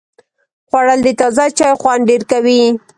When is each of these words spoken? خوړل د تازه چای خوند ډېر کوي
خوړل 0.69 0.99
د 1.03 1.07
تازه 1.19 1.45
چای 1.57 1.73
خوند 1.81 2.03
ډېر 2.09 2.21
کوي 2.31 2.61